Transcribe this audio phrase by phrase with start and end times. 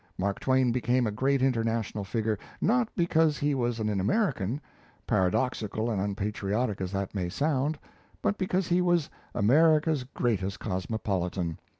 [0.17, 4.59] Mark Twain became a great international figure, not because he was an American,
[5.05, 7.77] paradoxical and unpatriotic as that may sound,
[8.19, 11.59] but because he was America's greatest cosmopolitan.